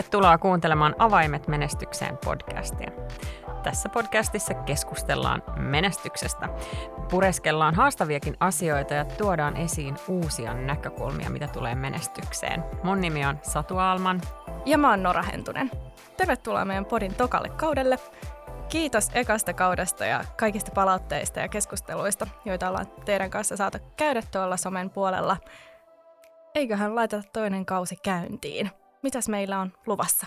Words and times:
Tervetuloa 0.00 0.38
kuuntelemaan 0.38 0.94
Avaimet 0.98 1.48
menestykseen 1.48 2.18
podcastia. 2.24 2.90
Tässä 3.62 3.88
podcastissa 3.88 4.54
keskustellaan 4.54 5.42
menestyksestä. 5.56 6.48
Pureskellaan 7.10 7.74
haastaviakin 7.74 8.36
asioita 8.40 8.94
ja 8.94 9.04
tuodaan 9.04 9.56
esiin 9.56 9.96
uusia 10.08 10.54
näkökulmia, 10.54 11.30
mitä 11.30 11.48
tulee 11.48 11.74
menestykseen. 11.74 12.64
Mun 12.82 13.00
nimi 13.00 13.26
on 13.26 13.38
Satu 13.42 13.78
Alman. 13.78 14.20
Ja 14.66 14.78
mä 14.78 14.90
oon 14.90 15.02
Nora 15.02 15.22
Hentunen. 15.22 15.70
Tervetuloa 16.16 16.64
meidän 16.64 16.84
podin 16.86 17.14
tokalle 17.14 17.48
kaudelle. 17.48 17.98
Kiitos 18.68 19.10
ekasta 19.14 19.52
kaudesta 19.52 20.04
ja 20.06 20.24
kaikista 20.36 20.70
palautteista 20.74 21.40
ja 21.40 21.48
keskusteluista, 21.48 22.26
joita 22.44 22.68
ollaan 22.68 22.86
teidän 23.04 23.30
kanssa 23.30 23.56
saatu 23.56 23.78
käydä 23.96 24.22
tuolla 24.32 24.56
somen 24.56 24.90
puolella. 24.90 25.36
Eiköhän 26.54 26.94
laiteta 26.94 27.22
toinen 27.32 27.66
kausi 27.66 27.96
käyntiin. 28.02 28.70
Mitäs 29.02 29.28
meillä 29.28 29.60
on 29.60 29.72
luvassa? 29.86 30.26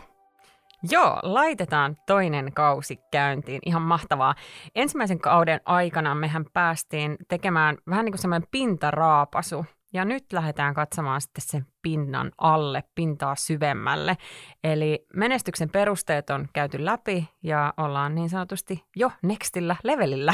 Joo, 0.91 1.19
laitetaan 1.23 1.97
toinen 2.07 2.53
kausi 2.53 2.99
käyntiin. 3.11 3.59
Ihan 3.65 3.81
mahtavaa. 3.81 4.35
Ensimmäisen 4.75 5.19
kauden 5.19 5.61
aikana 5.65 6.15
mehän 6.15 6.45
päästiin 6.53 7.17
tekemään 7.27 7.77
vähän 7.89 8.05
niin 8.05 8.13
kuin 8.13 8.21
semmoinen 8.21 8.47
pintaraapasu. 8.51 9.65
Ja 9.93 10.05
nyt 10.05 10.33
lähdetään 10.33 10.73
katsomaan 10.73 11.21
sitten 11.21 11.43
sen 11.47 11.65
pinnan 11.81 12.31
alle, 12.37 12.83
pintaa 12.95 13.35
syvemmälle. 13.35 14.17
Eli 14.63 15.05
menestyksen 15.15 15.69
perusteet 15.69 16.29
on 16.29 16.47
käyty 16.53 16.85
läpi 16.85 17.29
ja 17.43 17.73
ollaan 17.77 18.15
niin 18.15 18.29
sanotusti 18.29 18.83
jo 18.95 19.11
nextillä 19.21 19.75
levelillä. 19.83 20.33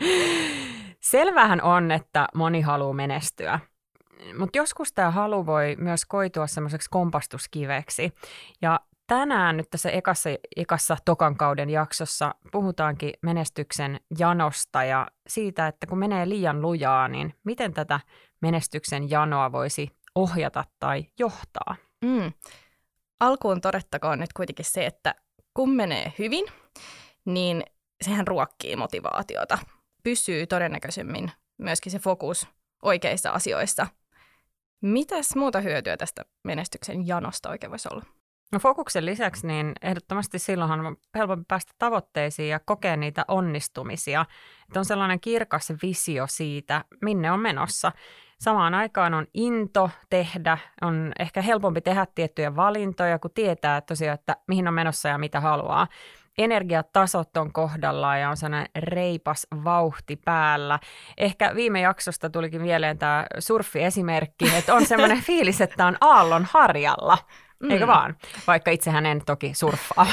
Selvähän 1.00 1.62
on, 1.62 1.90
että 1.90 2.26
moni 2.34 2.60
haluaa 2.60 2.92
menestyä. 2.92 3.60
Mutta 4.38 4.58
joskus 4.58 4.92
tämä 4.92 5.10
halu 5.10 5.46
voi 5.46 5.76
myös 5.78 6.04
koitua 6.04 6.46
semmoiseksi 6.46 6.90
kompastuskiveksi. 6.90 8.12
Ja 8.62 8.80
tänään 9.06 9.56
nyt 9.56 9.70
tässä 9.70 9.90
ekassa, 9.90 10.30
ekassa 10.56 10.96
tokan 11.04 11.36
kauden 11.36 11.70
jaksossa 11.70 12.34
puhutaankin 12.52 13.12
menestyksen 13.22 14.00
janosta 14.18 14.84
ja 14.84 15.06
siitä, 15.26 15.66
että 15.66 15.86
kun 15.86 15.98
menee 15.98 16.28
liian 16.28 16.62
lujaa, 16.62 17.08
niin 17.08 17.34
miten 17.44 17.74
tätä 17.74 18.00
menestyksen 18.40 19.10
janoa 19.10 19.52
voisi 19.52 19.90
ohjata 20.14 20.64
tai 20.78 21.06
johtaa? 21.18 21.76
Mm. 22.04 22.32
Alkuun 23.20 23.60
todettakoon 23.60 24.18
nyt 24.18 24.32
kuitenkin 24.32 24.64
se, 24.64 24.86
että 24.86 25.14
kun 25.54 25.70
menee 25.70 26.12
hyvin, 26.18 26.46
niin 27.24 27.62
sehän 28.02 28.26
ruokkii 28.26 28.76
motivaatiota. 28.76 29.58
Pysyy 30.02 30.46
todennäköisemmin 30.46 31.32
myöskin 31.58 31.92
se 31.92 31.98
fokus 31.98 32.48
oikeissa 32.82 33.30
asioissa– 33.30 33.86
Mitäs 34.80 35.36
muuta 35.36 35.60
hyötyä 35.60 35.96
tästä 35.96 36.24
menestyksen 36.44 37.06
janosta 37.06 37.50
oikein 37.50 37.70
voisi 37.70 37.88
olla? 37.92 38.04
No 38.52 38.58
fokuksen 38.58 39.06
lisäksi 39.06 39.46
niin 39.46 39.72
ehdottomasti 39.82 40.38
silloinhan 40.38 40.86
on 40.86 40.96
helpompi 41.14 41.44
päästä 41.48 41.72
tavoitteisiin 41.78 42.48
ja 42.48 42.60
kokea 42.60 42.96
niitä 42.96 43.24
onnistumisia. 43.28 44.26
Että 44.68 44.78
on 44.78 44.84
sellainen 44.84 45.20
kirkas 45.20 45.72
visio 45.82 46.26
siitä, 46.26 46.84
minne 47.02 47.32
on 47.32 47.40
menossa. 47.40 47.92
Samaan 48.40 48.74
aikaan 48.74 49.14
on 49.14 49.26
into 49.34 49.90
tehdä, 50.10 50.58
on 50.82 51.12
ehkä 51.18 51.42
helpompi 51.42 51.80
tehdä 51.80 52.06
tiettyjä 52.14 52.56
valintoja, 52.56 53.18
kun 53.18 53.30
tietää 53.34 53.80
tosiaan, 53.80 54.14
että 54.14 54.36
mihin 54.46 54.68
on 54.68 54.74
menossa 54.74 55.08
ja 55.08 55.18
mitä 55.18 55.40
haluaa 55.40 55.86
energiatasot 56.38 57.36
on 57.36 57.52
kohdallaan 57.52 58.20
ja 58.20 58.30
on 58.30 58.36
sellainen 58.36 58.68
reipas 58.76 59.46
vauhti 59.64 60.16
päällä. 60.16 60.78
Ehkä 61.16 61.54
viime 61.54 61.80
jaksosta 61.80 62.30
tulikin 62.30 62.62
mieleen 62.62 62.98
tämä 62.98 63.26
surffiesimerkki, 63.38 64.54
että 64.56 64.74
on 64.74 64.86
sellainen 64.86 65.22
fiilis, 65.28 65.60
että 65.60 65.86
on 65.86 65.96
aallon 66.00 66.46
harjalla, 66.50 67.18
mm. 67.62 67.70
eikö 67.70 67.86
vaan? 67.86 68.16
Vaikka 68.46 68.70
itsehän 68.70 69.06
en 69.06 69.22
toki 69.26 69.54
surffaa. 69.54 70.06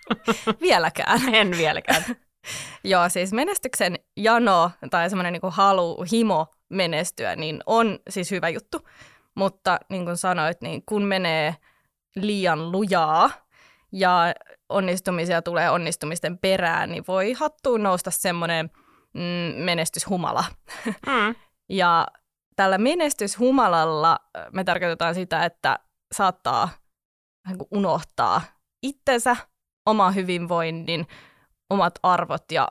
Vieläkään. 0.60 1.20
En 1.34 1.50
vieläkään. 1.50 2.04
Joo, 2.84 3.08
siis 3.08 3.32
menestyksen 3.32 3.98
jano 4.16 4.70
tai 4.90 5.10
semmoinen 5.10 5.32
niin 5.32 5.52
halu, 5.52 6.04
himo 6.12 6.46
menestyä, 6.68 7.36
niin 7.36 7.60
on 7.66 7.98
siis 8.10 8.30
hyvä 8.30 8.48
juttu. 8.48 8.88
Mutta 9.34 9.78
niin 9.90 10.04
kuin 10.04 10.16
sanoit, 10.16 10.60
niin 10.60 10.82
kun 10.86 11.02
menee 11.02 11.56
liian 12.16 12.72
lujaa 12.72 13.30
ja 13.92 14.34
onnistumisia 14.68 15.42
tulee 15.42 15.70
onnistumisten 15.70 16.38
perään, 16.38 16.90
niin 16.90 17.04
voi 17.08 17.32
hattuun 17.32 17.82
nousta 17.82 18.10
semmoinen 18.10 18.70
mm, 19.14 19.64
menestyshumala. 19.64 20.44
Mm. 21.06 21.34
ja 21.68 22.06
tällä 22.56 22.78
menestyshumalalla 22.78 24.18
me 24.52 24.64
tarkoitetaan 24.64 25.14
sitä, 25.14 25.44
että 25.44 25.78
saattaa 26.14 26.68
unohtaa 27.70 28.42
itsensä, 28.82 29.36
oma 29.86 30.10
hyvinvoinnin, 30.10 31.06
omat 31.70 31.98
arvot 32.02 32.52
ja 32.52 32.68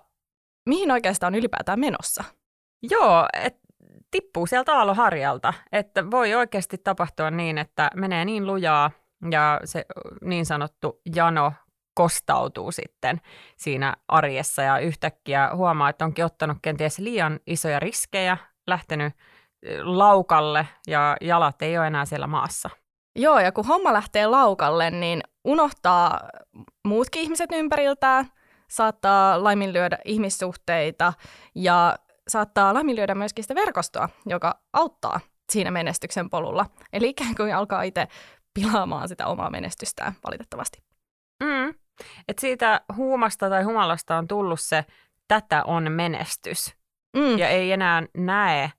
mihin 0.65 0.91
oikeastaan 0.91 1.33
on 1.33 1.39
ylipäätään 1.39 1.79
menossa. 1.79 2.23
Joo, 2.89 3.27
et 3.33 3.57
tippuu 4.11 4.47
sieltä 4.47 4.73
aaloharjalta, 4.73 5.53
että 5.71 6.11
voi 6.11 6.33
oikeasti 6.35 6.77
tapahtua 6.77 7.31
niin, 7.31 7.57
että 7.57 7.89
menee 7.95 8.25
niin 8.25 8.47
lujaa 8.47 8.91
ja 9.31 9.61
se 9.63 9.85
niin 10.21 10.45
sanottu 10.45 11.01
jano 11.15 11.53
kostautuu 11.93 12.71
sitten 12.71 13.21
siinä 13.57 13.93
arjessa 14.07 14.61
ja 14.61 14.79
yhtäkkiä 14.79 15.49
huomaa, 15.55 15.89
että 15.89 16.05
onkin 16.05 16.25
ottanut 16.25 16.57
kenties 16.61 16.99
liian 16.99 17.39
isoja 17.47 17.79
riskejä, 17.79 18.37
lähtenyt 18.67 19.13
laukalle 19.81 20.67
ja 20.87 21.17
jalat 21.21 21.61
ei 21.61 21.77
ole 21.77 21.87
enää 21.87 22.05
siellä 22.05 22.27
maassa. 22.27 22.69
Joo, 23.15 23.39
ja 23.39 23.51
kun 23.51 23.65
homma 23.65 23.93
lähtee 23.93 24.27
laukalle, 24.27 24.91
niin 24.91 25.21
unohtaa 25.43 26.19
muutkin 26.85 27.21
ihmiset 27.21 27.49
ympäriltään, 27.53 28.31
saattaa 28.69 29.43
laiminlyödä 29.43 29.97
ihmissuhteita 30.05 31.13
ja 31.55 31.95
saattaa 32.27 32.73
laiminlyödä 32.73 33.15
myöskin 33.15 33.43
sitä 33.43 33.55
verkostoa, 33.55 34.09
joka 34.25 34.59
auttaa 34.73 35.19
siinä 35.51 35.71
menestyksen 35.71 36.29
polulla. 36.29 36.65
Eli 36.93 37.09
ikään 37.09 37.35
kuin 37.35 37.55
alkaa 37.55 37.83
itse 37.83 38.07
pilaamaan 38.55 39.07
sitä 39.07 39.27
omaa 39.27 39.49
menestystään 39.49 40.13
valitettavasti. 40.25 40.83
Mm. 41.43 41.73
Et 42.27 42.39
siitä 42.39 42.81
huumasta 42.95 43.49
tai 43.49 43.63
humalasta 43.63 44.17
on 44.17 44.27
tullut 44.27 44.59
se, 44.59 44.85
tätä 45.27 45.63
on 45.63 45.91
menestys. 45.91 46.75
Mm. 47.17 47.37
Ja 47.37 47.49
ei 47.49 47.71
enää 47.71 48.03
näe 48.17 48.71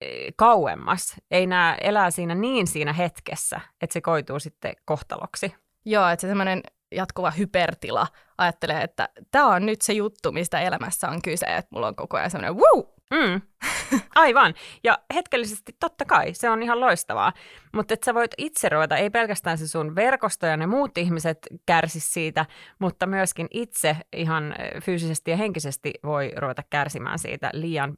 e, 0.00 0.32
kauemmas. 0.36 1.16
Ei 1.30 1.46
näe, 1.46 1.76
elää 1.80 2.10
siinä 2.10 2.34
niin 2.34 2.66
siinä 2.66 2.92
hetkessä, 2.92 3.60
että 3.80 3.92
se 3.92 4.00
koituu 4.00 4.40
sitten 4.40 4.74
kohtaloksi. 4.84 5.54
Joo, 5.84 6.08
että 6.08 6.20
se 6.20 6.28
semmoinen 6.28 6.62
jatkuva 6.92 7.30
hypertila 7.30 8.06
ajattelee, 8.38 8.82
että 8.82 9.08
tämä 9.30 9.46
on 9.46 9.66
nyt 9.66 9.82
se 9.82 9.92
juttu, 9.92 10.32
mistä 10.32 10.60
elämässä 10.60 11.08
on 11.08 11.22
kyse, 11.22 11.46
että 11.46 11.68
mulla 11.70 11.88
on 11.88 11.96
koko 11.96 12.16
ajan 12.16 12.30
semmoinen 12.30 12.56
wuu, 12.56 12.95
Mm. 13.14 13.42
Aivan. 14.14 14.54
Ja 14.84 14.98
hetkellisesti 15.14 15.72
totta 15.80 16.04
kai, 16.04 16.34
se 16.34 16.50
on 16.50 16.62
ihan 16.62 16.80
loistavaa. 16.80 17.32
Mutta 17.74 17.94
että 17.94 18.04
sä 18.04 18.14
voit 18.14 18.30
itse 18.38 18.68
ruveta, 18.68 18.96
ei 18.96 19.10
pelkästään 19.10 19.58
se 19.58 19.68
sun 19.68 19.94
verkosto 19.94 20.46
ja 20.46 20.56
ne 20.56 20.66
muut 20.66 20.98
ihmiset 20.98 21.38
kärsi 21.66 22.00
siitä, 22.00 22.46
mutta 22.78 23.06
myöskin 23.06 23.48
itse 23.50 23.96
ihan 24.16 24.54
fyysisesti 24.82 25.30
ja 25.30 25.36
henkisesti 25.36 25.92
voi 26.04 26.32
ruveta 26.36 26.62
kärsimään 26.70 27.18
siitä 27.18 27.50
liian 27.52 27.96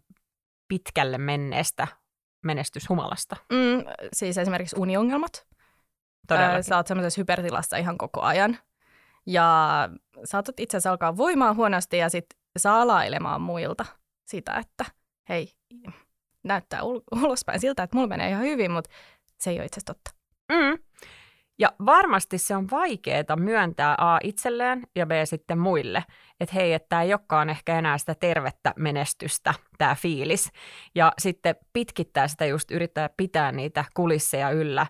pitkälle 0.69 1.19
menneestä 1.19 1.87
menestyshumalasta. 2.45 3.37
Mm, 3.53 3.85
siis 4.13 4.39
esimerkiksi 4.39 4.77
uniongelmat. 4.79 5.47
Todellakin. 6.29 6.65
Sä 6.65 6.77
oot 6.77 6.87
semmoisessa 6.87 7.21
hypertilassa 7.21 7.77
ihan 7.77 7.99
koko 7.99 8.21
ajan. 8.21 8.59
Ja 9.27 9.89
saatat 10.25 10.61
itse 10.61 10.77
asiassa 10.77 10.91
alkaa 10.91 11.17
voimaan 11.17 11.57
huonosti 11.57 11.97
ja 11.99 12.09
sitten 12.09 12.39
salailemaan 12.59 13.41
muilta 13.41 13.85
sitä, 14.25 14.55
että 14.55 14.98
hei, 15.29 15.53
näyttää 16.45 16.81
ul- 16.81 17.03
ulospäin 17.25 17.61
siltä, 17.61 17.83
että 17.83 17.97
mulla 17.97 18.09
menee 18.09 18.29
ihan 18.29 18.43
hyvin, 18.43 18.71
mutta 18.71 18.91
se 19.41 19.51
ei 19.51 19.57
ole 19.57 19.65
itse 19.65 19.81
totta. 19.87 20.11
Mm. 20.53 20.79
Ja 21.61 21.73
varmasti 21.87 22.39
se 22.39 22.57
on 22.57 22.71
vaikeaa 22.71 23.37
myöntää 23.37 23.95
A 23.99 24.19
itselleen 24.23 24.83
ja 24.97 25.07
B 25.07 25.11
sitten 25.25 25.59
muille, 25.59 26.05
että 26.41 26.55
hei, 26.55 26.73
että 26.73 26.87
tämä 26.89 27.03
ei 27.03 27.13
olekaan 27.13 27.51
ehkä 27.51 27.79
enää 27.79 27.99
sitä 27.99 28.15
tervettä 28.15 28.75
menestystä, 28.77 29.55
tämä 29.79 29.95
fiilis. 29.95 30.51
Ja 30.95 31.13
sitten 31.19 31.57
pitkittää 31.73 32.29
sitä 32.29 32.47
just 32.47 32.71
yrittää 32.71 33.11
pitää 33.17 33.53
niitä 33.53 33.85
kulisseja 33.95 34.51
yllä 34.51 34.87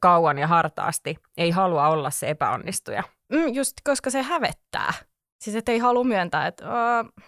kauan 0.00 0.38
ja 0.38 0.46
hartaasti. 0.46 1.16
Ei 1.36 1.50
halua 1.50 1.88
olla 1.88 2.10
se 2.10 2.28
epäonnistuja. 2.28 3.02
Mm, 3.32 3.54
just 3.54 3.72
koska 3.84 4.10
se 4.10 4.22
hävettää. 4.22 4.92
Siis 5.42 5.56
että 5.56 5.72
ei 5.72 5.78
halua 5.78 6.04
myöntää, 6.04 6.46
että 6.46 6.64
uh, 6.66 7.24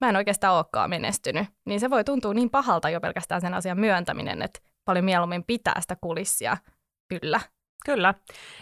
mä 0.00 0.08
en 0.08 0.16
oikeastaan 0.16 0.56
olekaan 0.56 0.90
menestynyt, 0.90 1.46
niin 1.64 1.80
se 1.80 1.90
voi 1.90 2.04
tuntua 2.04 2.34
niin 2.34 2.50
pahalta 2.50 2.90
jo 2.90 3.00
pelkästään 3.00 3.40
sen 3.40 3.54
asian 3.54 3.80
myöntäminen, 3.80 4.42
että 4.42 4.60
paljon 4.84 5.04
mieluummin 5.04 5.44
pitää 5.44 5.80
sitä 5.80 5.96
kulissia 6.00 6.56
yllä. 7.22 7.40
Kyllä. 7.84 8.14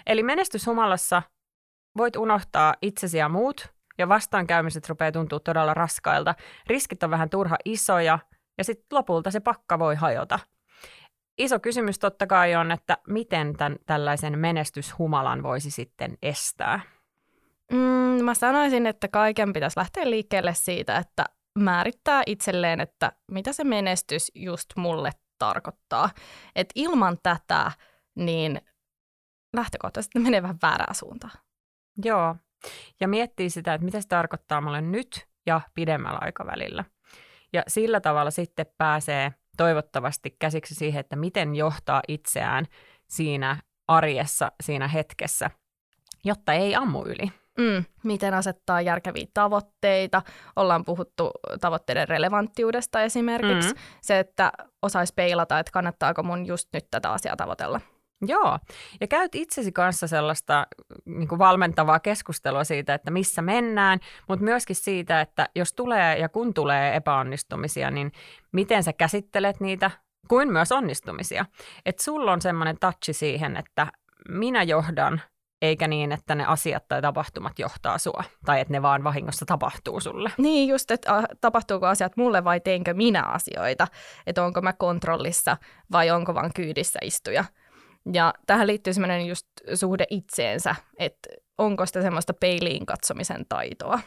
Eli 0.06 0.22
menestyshumalassa 0.22 1.22
voit 1.96 2.16
unohtaa 2.16 2.74
itsesi 2.82 3.18
ja 3.18 3.28
muut, 3.28 3.74
ja 3.98 4.08
vastaankäymiset 4.08 4.88
rupeaa 4.88 5.12
tuntua 5.12 5.40
todella 5.40 5.74
raskailta. 5.74 6.34
Riskit 6.66 7.02
on 7.02 7.10
vähän 7.10 7.30
turha 7.30 7.56
isoja, 7.64 8.18
ja 8.58 8.64
sitten 8.64 8.86
lopulta 8.96 9.30
se 9.30 9.40
pakka 9.40 9.78
voi 9.78 9.94
hajota. 9.94 10.38
iso 11.38 11.60
kysymys 11.60 11.98
totta 11.98 12.26
kai 12.26 12.54
on, 12.54 12.72
että 12.72 12.98
miten 13.08 13.56
tämän, 13.56 13.76
tällaisen 13.86 14.38
menestyshumalan 14.38 15.42
voisi 15.42 15.70
sitten 15.70 16.18
estää? 16.22 16.80
Mm, 17.74 18.24
mä 18.24 18.34
sanoisin, 18.34 18.86
että 18.86 19.08
kaiken 19.08 19.52
pitäisi 19.52 19.78
lähteä 19.78 20.10
liikkeelle 20.10 20.54
siitä, 20.54 20.96
että 20.96 21.24
määrittää 21.58 22.22
itselleen, 22.26 22.80
että 22.80 23.12
mitä 23.30 23.52
se 23.52 23.64
menestys 23.64 24.32
just 24.34 24.70
mulle 24.76 25.10
tarkoittaa. 25.38 26.10
Et 26.56 26.68
ilman 26.74 27.18
tätä, 27.22 27.72
niin 28.14 28.60
lähtökohtaisesti 29.56 30.18
menee 30.18 30.42
vähän 30.42 30.58
väärää 30.62 30.94
suuntaan. 30.94 31.38
Joo, 32.04 32.36
ja 33.00 33.08
miettii 33.08 33.50
sitä, 33.50 33.74
että 33.74 33.84
mitä 33.84 34.00
se 34.00 34.08
tarkoittaa 34.08 34.60
mulle 34.60 34.80
nyt 34.80 35.26
ja 35.46 35.60
pidemmällä 35.74 36.18
aikavälillä. 36.22 36.84
Ja 37.52 37.62
sillä 37.68 38.00
tavalla 38.00 38.30
sitten 38.30 38.66
pääsee 38.78 39.32
toivottavasti 39.56 40.36
käsiksi 40.38 40.74
siihen, 40.74 41.00
että 41.00 41.16
miten 41.16 41.54
johtaa 41.54 42.02
itseään 42.08 42.66
siinä 43.08 43.56
arjessa, 43.88 44.52
siinä 44.62 44.88
hetkessä, 44.88 45.50
jotta 46.24 46.52
ei 46.52 46.74
ammu 46.74 47.04
yli. 47.04 47.43
Mm, 47.58 47.84
miten 48.04 48.34
asettaa 48.34 48.80
järkeviä 48.80 49.26
tavoitteita. 49.34 50.22
Ollaan 50.56 50.84
puhuttu 50.84 51.30
tavoitteiden 51.60 52.08
relevanttiudesta 52.08 53.02
esimerkiksi. 53.02 53.74
Mm. 53.74 53.80
Se, 54.02 54.18
että 54.18 54.52
osaisi 54.82 55.12
peilata, 55.16 55.58
että 55.58 55.72
kannattaako 55.72 56.22
mun 56.22 56.46
just 56.46 56.68
nyt 56.72 56.86
tätä 56.90 57.10
asiaa 57.12 57.36
tavoitella. 57.36 57.80
Joo, 58.26 58.58
ja 59.00 59.06
käyt 59.06 59.34
itsesi 59.34 59.72
kanssa 59.72 60.06
sellaista 60.06 60.66
niin 61.04 61.28
kuin 61.28 61.38
valmentavaa 61.38 62.00
keskustelua 62.00 62.64
siitä, 62.64 62.94
että 62.94 63.10
missä 63.10 63.42
mennään, 63.42 64.00
mutta 64.28 64.44
myöskin 64.44 64.76
siitä, 64.76 65.20
että 65.20 65.48
jos 65.54 65.72
tulee 65.72 66.18
ja 66.18 66.28
kun 66.28 66.54
tulee 66.54 66.96
epäonnistumisia, 66.96 67.90
niin 67.90 68.12
miten 68.52 68.82
sä 68.82 68.92
käsittelet 68.92 69.60
niitä, 69.60 69.90
kuin 70.28 70.52
myös 70.52 70.72
onnistumisia. 70.72 71.46
Että 71.86 72.02
sulla 72.02 72.32
on 72.32 72.42
semmoinen 72.42 72.76
touchi 72.80 73.12
siihen, 73.12 73.56
että 73.56 73.86
minä 74.28 74.62
johdan, 74.62 75.22
eikä 75.64 75.88
niin, 75.88 76.12
että 76.12 76.34
ne 76.34 76.44
asiat 76.46 76.88
tai 76.88 77.02
tapahtumat 77.02 77.58
johtaa 77.58 77.98
sua, 77.98 78.24
tai 78.44 78.60
että 78.60 78.72
ne 78.72 78.82
vaan 78.82 79.04
vahingossa 79.04 79.46
tapahtuu 79.46 80.00
sulle. 80.00 80.30
Niin, 80.38 80.68
just, 80.68 80.90
että 80.90 81.22
tapahtuuko 81.40 81.86
asiat 81.86 82.16
mulle 82.16 82.44
vai 82.44 82.60
teinkö 82.60 82.94
minä 82.94 83.22
asioita, 83.22 83.88
että 84.26 84.44
onko 84.44 84.60
mä 84.60 84.72
kontrollissa 84.72 85.56
vai 85.92 86.10
onko 86.10 86.34
vaan 86.34 86.50
kyydissä 86.54 86.98
istuja. 87.02 87.44
Ja 88.12 88.34
tähän 88.46 88.66
liittyy 88.66 88.92
semmoinen 88.92 89.26
just 89.26 89.46
suhde 89.74 90.06
itseensä, 90.10 90.74
että 90.98 91.28
onko 91.58 91.86
sitä 91.86 92.02
semmoista 92.02 92.34
peiliin 92.34 92.86
katsomisen 92.86 93.46
taitoa. 93.48 94.00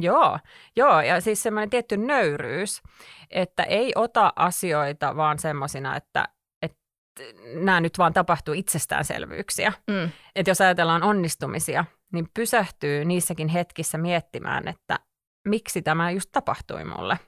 Joo, 0.00 0.38
joo, 0.76 1.00
ja 1.00 1.20
siis 1.20 1.42
semmoinen 1.42 1.70
tietty 1.70 1.96
nöyryys, 1.96 2.82
että 3.30 3.62
ei 3.62 3.92
ota 3.94 4.32
asioita 4.36 5.16
vaan 5.16 5.38
semmoisina, 5.38 5.96
että, 5.96 6.20
että 6.20 6.33
nämä 7.54 7.80
nyt 7.80 7.98
vaan 7.98 8.12
tapahtuu 8.12 8.54
itsestäänselvyyksiä. 8.54 9.72
Mm. 9.86 10.10
Että 10.36 10.50
jos 10.50 10.60
ajatellaan 10.60 11.02
onnistumisia, 11.02 11.84
niin 12.12 12.28
pysähtyy 12.34 13.04
niissäkin 13.04 13.48
hetkissä 13.48 13.98
miettimään, 13.98 14.68
että 14.68 14.98
miksi 15.48 15.82
tämä 15.82 16.10
just 16.10 16.28
tapahtui 16.32 16.84
mulle. 16.84 17.18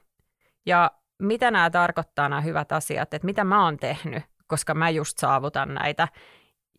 Ja 0.65 0.91
mitä 1.21 1.51
nämä 1.51 1.69
tarkoittaa 1.69 2.29
nämä 2.29 2.41
hyvät 2.41 2.71
asiat, 2.71 3.13
että 3.13 3.25
mitä 3.25 3.43
mä 3.43 3.63
oon 3.63 3.77
tehnyt 3.77 4.23
koska 4.47 4.73
mä 4.73 4.89
just 4.89 5.17
saavutan 5.17 5.73
näitä. 5.73 6.07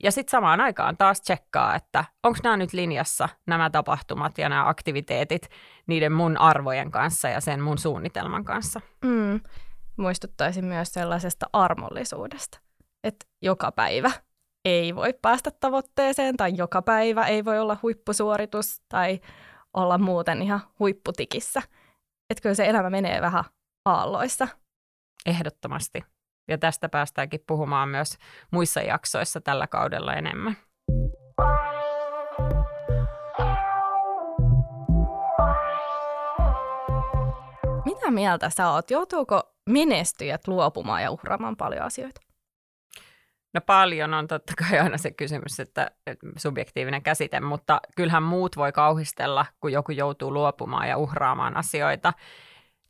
Ja 0.02 0.12
sitten 0.12 0.30
samaan 0.30 0.60
aikaan 0.60 0.96
taas 0.96 1.20
tsekkaa, 1.20 1.74
että 1.74 2.04
onko 2.22 2.38
nämä 2.42 2.56
nyt 2.56 2.72
linjassa, 2.72 3.28
nämä 3.46 3.70
tapahtumat 3.70 4.38
ja 4.38 4.48
nämä 4.48 4.68
aktiviteetit 4.68 5.48
niiden 5.86 6.12
mun 6.12 6.36
arvojen 6.36 6.90
kanssa 6.90 7.28
ja 7.28 7.40
sen 7.40 7.60
mun 7.62 7.78
suunnitelman 7.78 8.44
kanssa. 8.44 8.80
Mm. 9.04 9.40
Muistuttaisin 9.96 10.64
myös 10.64 10.92
sellaisesta 10.92 11.46
armollisuudesta, 11.52 12.58
että 13.04 13.26
joka 13.42 13.72
päivä 13.72 14.10
ei 14.64 14.94
voi 14.94 15.14
päästä 15.22 15.50
tavoitteeseen 15.50 16.36
tai 16.36 16.52
joka 16.56 16.82
päivä 16.82 17.26
ei 17.26 17.44
voi 17.44 17.58
olla 17.58 17.76
huippusuoritus 17.82 18.82
tai 18.88 19.20
olla 19.74 19.98
muuten 19.98 20.42
ihan 20.42 20.60
huipputikissä. 20.78 21.62
Että 22.30 22.42
kyllä 22.42 22.54
se 22.54 22.66
elämä 22.66 22.90
menee 22.90 23.20
vähän 23.20 23.44
aalloissa. 23.84 24.48
Ehdottomasti. 25.26 26.04
Ja 26.48 26.58
tästä 26.58 26.88
päästäänkin 26.88 27.44
puhumaan 27.46 27.88
myös 27.88 28.18
muissa 28.50 28.80
jaksoissa 28.80 29.40
tällä 29.40 29.66
kaudella 29.66 30.14
enemmän. 30.14 30.56
Mitä 37.84 38.10
mieltä 38.10 38.50
sä 38.50 38.70
oot? 38.70 38.90
Joutuuko 38.90 39.54
menestyjät 39.70 40.48
luopumaan 40.48 41.02
ja 41.02 41.10
uhraamaan 41.10 41.56
paljon 41.56 41.82
asioita? 41.82 42.27
No 43.54 43.60
paljon 43.60 44.14
on 44.14 44.28
totta 44.28 44.52
kai 44.58 44.78
aina 44.78 44.98
se 44.98 45.10
kysymys, 45.10 45.60
että 45.60 45.90
subjektiivinen 46.36 47.02
käsite, 47.02 47.40
mutta 47.40 47.80
kyllähän 47.96 48.22
muut 48.22 48.56
voi 48.56 48.72
kauhistella, 48.72 49.46
kun 49.60 49.72
joku 49.72 49.92
joutuu 49.92 50.32
luopumaan 50.32 50.88
ja 50.88 50.96
uhraamaan 50.96 51.56
asioita. 51.56 52.12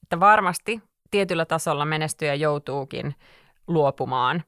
Että 0.02 0.20
varmasti 0.20 0.82
tietyllä 1.10 1.44
tasolla 1.44 1.84
menestyjä 1.84 2.34
joutuukin 2.34 3.14
luopumaan, 3.66 4.42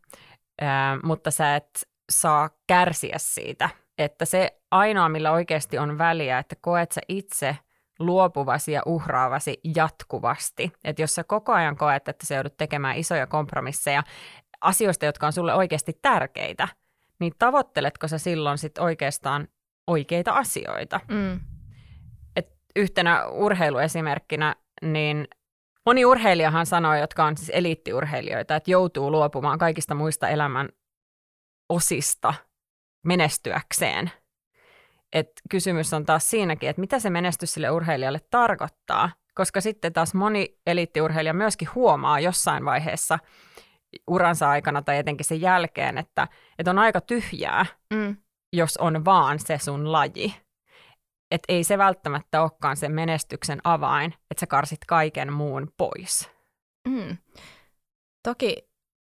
mutta 1.02 1.30
sä 1.30 1.56
et 1.56 1.88
saa 2.10 2.50
kärsiä 2.66 3.16
siitä. 3.18 3.70
Että 3.98 4.24
se 4.24 4.60
ainoa, 4.70 5.08
millä 5.08 5.32
oikeasti 5.32 5.78
on 5.78 5.98
väliä, 5.98 6.38
että 6.38 6.56
koet 6.60 6.92
sä 6.92 7.00
itse 7.08 7.56
luopuvasi 7.98 8.72
ja 8.72 8.82
uhraavasi 8.86 9.60
jatkuvasti. 9.74 10.72
Että 10.84 11.02
jos 11.02 11.14
sä 11.14 11.24
koko 11.24 11.52
ajan 11.52 11.76
koet, 11.76 12.08
että 12.08 12.26
sä 12.26 12.34
joudut 12.34 12.56
tekemään 12.56 12.96
isoja 12.96 13.26
kompromisseja 13.26 14.02
asioista, 14.60 15.06
jotka 15.06 15.26
on 15.26 15.32
sulle 15.32 15.54
oikeasti 15.54 15.98
tärkeitä, 16.02 16.68
niin 17.18 17.32
tavoitteletko 17.38 18.08
sä 18.08 18.18
silloin 18.18 18.58
sit 18.58 18.78
oikeastaan 18.78 19.48
oikeita 19.86 20.32
asioita? 20.32 21.00
Mm. 21.08 21.40
Et 22.36 22.48
yhtenä 22.76 23.26
urheiluesimerkkinä, 23.26 24.56
niin 24.82 25.28
Moni 25.86 26.04
urheilijahan 26.04 26.66
sanoo, 26.66 26.94
jotka 26.94 27.24
on 27.24 27.36
siis 27.36 27.50
eliittiurheilijoita, 27.54 28.56
että 28.56 28.70
joutuu 28.70 29.10
luopumaan 29.10 29.58
kaikista 29.58 29.94
muista 29.94 30.28
elämän 30.28 30.68
osista 31.68 32.34
menestyäkseen. 33.06 34.10
Et 35.12 35.30
kysymys 35.50 35.94
on 35.94 36.04
taas 36.04 36.30
siinäkin, 36.30 36.68
että 36.70 36.80
mitä 36.80 36.98
se 36.98 37.10
menestys 37.10 37.54
sille 37.54 37.70
urheilijalle 37.70 38.20
tarkoittaa, 38.30 39.10
koska 39.34 39.60
sitten 39.60 39.92
taas 39.92 40.14
moni 40.14 40.58
eliittiurheilija 40.66 41.34
myöskin 41.34 41.68
huomaa 41.74 42.20
jossain 42.20 42.64
vaiheessa 42.64 43.18
uransa 44.06 44.50
aikana 44.50 44.82
tai 44.82 44.98
etenkin 44.98 45.24
sen 45.24 45.40
jälkeen, 45.40 45.98
että, 45.98 46.28
että 46.58 46.70
on 46.70 46.78
aika 46.78 47.00
tyhjää, 47.00 47.66
mm. 47.94 48.16
jos 48.52 48.76
on 48.76 49.04
vaan 49.04 49.38
se 49.38 49.58
sun 49.58 49.92
laji 49.92 50.34
että 51.30 51.52
ei 51.52 51.64
se 51.64 51.78
välttämättä 51.78 52.42
olekaan 52.42 52.76
sen 52.76 52.92
menestyksen 52.92 53.60
avain, 53.64 54.14
että 54.30 54.40
sä 54.40 54.46
karsit 54.46 54.84
kaiken 54.86 55.32
muun 55.32 55.72
pois. 55.76 56.30
Mm. 56.88 57.16
Toki 58.28 58.56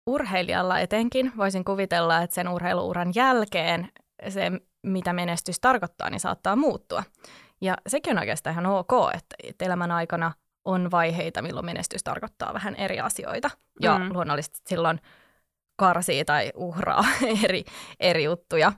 urheilijalla 0.08 0.80
etenkin 0.80 1.32
voisin 1.38 1.66
kuvitella, 1.66 2.22
että 2.22 2.34
sen 2.34 2.48
urheiluuran 2.48 3.12
jälkeen 3.16 3.90
se, 4.30 4.52
mitä 4.84 5.14
menestys 5.14 5.60
tarkoittaa, 5.60 6.10
niin 6.10 6.20
saattaa 6.20 6.56
muuttua. 6.56 7.04
Ja 7.62 7.78
sekin 7.88 8.12
on 8.12 8.20
oikeastaan 8.20 8.54
ihan 8.54 8.66
ok, 8.66 8.92
että 9.44 9.66
elämän 9.66 9.92
aikana 9.92 10.32
on 10.66 10.92
vaiheita, 10.92 11.42
milloin 11.42 11.66
menestys 11.66 12.04
tarkoittaa 12.04 12.54
vähän 12.54 12.76
eri 12.76 13.00
asioita. 13.00 13.50
Ja 13.82 13.98
mm. 13.98 14.14
luonnollisesti 14.14 14.60
silloin 14.66 15.00
karsii 15.76 16.26
tai 16.26 16.52
uhraa 16.56 17.04
eri, 17.46 17.64
eri 18.00 18.24
juttuja. 18.24 18.72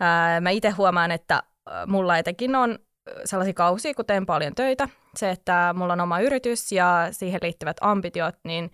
Ää, 0.00 0.40
mä 0.40 0.50
itse 0.50 0.70
huomaan, 0.70 1.10
että 1.10 1.42
mulla 1.86 2.18
etenkin 2.18 2.56
on 2.56 2.78
sellaisia 3.24 3.54
kausia, 3.54 3.94
kun 3.94 4.06
teen 4.06 4.26
paljon 4.26 4.54
töitä. 4.54 4.88
Se, 5.16 5.30
että 5.30 5.74
mulla 5.76 5.92
on 5.92 6.00
oma 6.00 6.20
yritys 6.20 6.72
ja 6.72 7.08
siihen 7.10 7.40
liittyvät 7.42 7.76
ambitiot, 7.80 8.34
niin 8.44 8.70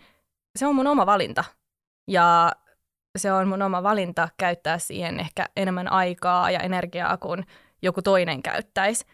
se 0.58 0.66
on 0.66 0.75
mun 0.75 0.87
oma 0.87 1.06
valinta. 1.06 1.44
Ja 2.08 2.52
se 3.18 3.32
on 3.32 3.48
mun 3.48 3.62
oma 3.62 3.82
valinta 3.82 4.28
käyttää 4.37 4.78
siihen 4.78 5.20
ehkä 5.20 5.46
enemmän 5.56 5.92
aikaa 5.92 6.50
ja 6.50 6.60
energiaa 6.60 7.16
kuin 7.16 7.46
joku 7.82 8.02
toinen 8.02 8.42
käyttäisi. 8.42 9.04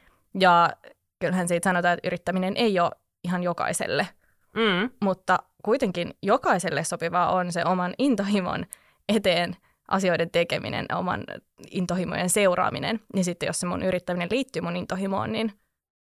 Ja 0.41 0.71
kyllähän 1.19 1.49
siitä 1.49 1.71
sanotaan, 1.71 1.95
että 1.95 2.09
yrittäminen 2.09 2.57
ei 2.57 2.81
ole 2.81 2.91
ihan 3.25 3.43
jokaiselle. 3.43 4.09
Mm. 4.55 4.91
Mutta 5.03 5.39
kuitenkin 5.65 6.15
jokaiselle 6.23 6.85
sopivaa 6.85 7.33
on 7.33 7.53
se 7.53 7.65
oman 7.65 7.95
intohimon 7.99 8.67
eteen 9.09 9.57
asioiden 9.89 10.31
tekeminen, 10.31 10.87
oman 10.95 11.25
intohimojen 11.71 12.31
seuraaminen, 12.31 13.01
niin 13.15 13.25
sitten 13.25 13.47
jos 13.47 13.61
se 13.61 13.67
mun 13.67 13.83
yrittäminen 13.83 14.29
liittyy 14.31 14.63
mun 14.63 14.77
intohimoon, 14.77 15.33
niin 15.33 15.53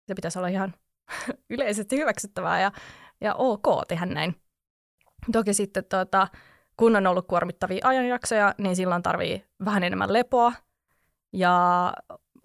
se 0.07 0.15
pitäisi 0.15 0.39
olla 0.39 0.47
ihan 0.47 0.73
yleisesti 1.49 1.97
hyväksyttävää 1.97 2.61
ja, 2.61 2.71
ja 3.21 3.35
ok 3.35 3.67
tehdä 3.87 4.05
näin. 4.05 4.35
Toki 5.31 5.53
sitten 5.53 5.85
tuota, 5.85 6.27
kun 6.77 6.95
on 6.95 7.07
ollut 7.07 7.27
kuormittavia 7.27 7.81
ajanjaksoja, 7.83 8.55
niin 8.57 8.75
silloin 8.75 9.03
tarvii 9.03 9.45
vähän 9.65 9.83
enemmän 9.83 10.13
lepoa. 10.13 10.53
Ja 11.33 11.93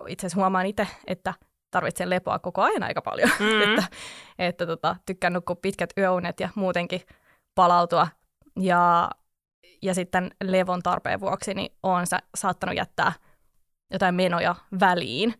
itse 0.08 0.26
asiassa 0.26 0.40
huomaan 0.40 0.66
itse, 0.66 0.86
että 1.06 1.34
tarvitsen 1.72 2.10
lepoa 2.10 2.38
koko 2.38 2.62
ajan 2.62 2.82
aika 2.82 3.02
paljon. 3.02 3.30
Mm-hmm. 3.40 3.62
että 3.62 3.84
että 4.38 4.66
tota, 4.66 4.96
tykkään 5.06 5.32
nukkua 5.32 5.56
pitkät 5.56 5.90
yöunet 5.98 6.40
ja 6.40 6.48
muutenkin 6.54 7.00
palautua. 7.54 8.08
Ja 8.60 9.10
ja 9.82 9.94
sitten 9.94 10.30
levon 10.44 10.82
tarpeen 10.82 11.20
vuoksi 11.20 11.54
niin 11.54 11.76
on 11.82 12.04
saattanut 12.36 12.76
jättää 12.76 13.12
jotain 13.90 14.14
menoja 14.14 14.54
väliin. 14.80 15.34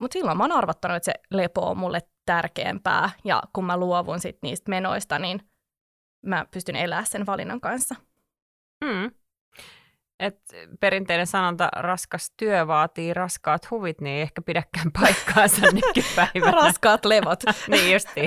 Mutta 0.00 0.12
silloin 0.12 0.38
mä 0.38 0.44
oon 0.44 0.52
arvottanut, 0.52 0.96
että 0.96 1.04
se 1.04 1.14
lepo 1.30 1.70
on 1.70 1.78
mulle 1.78 2.00
tärkeämpää, 2.26 3.10
ja 3.24 3.42
kun 3.52 3.64
mä 3.64 3.76
luovun 3.76 4.20
sit 4.20 4.38
niistä 4.42 4.70
menoista, 4.70 5.18
niin 5.18 5.42
mä 6.26 6.46
pystyn 6.50 6.76
elämään 6.76 7.06
sen 7.06 7.26
valinnan 7.26 7.60
kanssa. 7.60 7.94
Mm. 8.84 9.10
Et 10.20 10.38
perinteinen 10.80 11.26
sanonta 11.26 11.68
raskas 11.76 12.32
työ 12.36 12.66
vaatii 12.66 13.14
raskaat 13.14 13.70
huvit, 13.70 14.00
niin 14.00 14.16
ei 14.16 14.22
ehkä 14.22 14.42
pidäkään 14.42 14.92
paikkaansa 15.00 15.66
nykypäivänä. 15.72 16.62
Raskaat 16.62 17.04
levot. 17.04 17.40
niin 17.68 17.92
justi, 17.92 18.20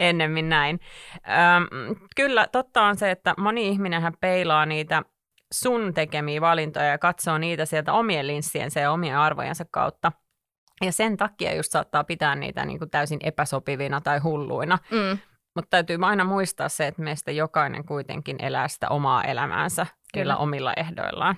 ennemmin 0.00 0.48
näin. 0.48 0.80
Öm, 1.16 1.96
kyllä, 2.16 2.46
totta 2.52 2.82
on 2.82 2.96
se, 2.96 3.10
että 3.10 3.34
moni 3.38 3.68
ihminenhän 3.68 4.12
peilaa 4.20 4.66
niitä 4.66 5.02
sun 5.54 5.94
tekemiä 5.94 6.40
valintoja 6.40 6.86
ja 6.86 6.98
katsoo 6.98 7.38
niitä 7.38 7.64
sieltä 7.64 7.92
omien 7.92 8.26
linssiensä 8.26 8.80
ja 8.80 8.92
omien 8.92 9.18
arvojensa 9.18 9.64
kautta. 9.70 10.12
Ja 10.84 10.92
sen 10.92 11.16
takia 11.16 11.54
just 11.54 11.72
saattaa 11.72 12.04
pitää 12.04 12.34
niitä 12.34 12.64
niin 12.64 12.78
kuin 12.78 12.90
täysin 12.90 13.18
epäsopivina 13.22 14.00
tai 14.00 14.18
hulluina. 14.18 14.78
Mm. 14.90 15.18
Mutta 15.54 15.70
täytyy 15.70 15.98
aina 16.02 16.24
muistaa 16.24 16.68
se, 16.68 16.86
että 16.86 17.02
meistä 17.02 17.30
jokainen 17.30 17.84
kuitenkin 17.84 18.44
elää 18.44 18.68
sitä 18.68 18.88
omaa 18.88 19.24
elämäänsä 19.24 19.86
niillä 20.14 20.36
omilla 20.36 20.72
ehdoillaan. 20.76 21.36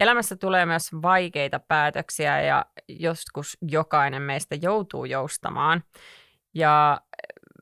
Elämässä 0.00 0.36
tulee 0.36 0.66
myös 0.66 0.90
vaikeita 1.02 1.60
päätöksiä 1.68 2.40
ja 2.40 2.66
joskus 2.88 3.58
jokainen 3.68 4.22
meistä 4.22 4.54
joutuu 4.62 5.04
joustamaan. 5.04 5.82
Ja 6.54 7.00